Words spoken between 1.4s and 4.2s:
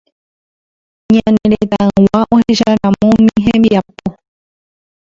retãygua ohecharamo umi hembiapo.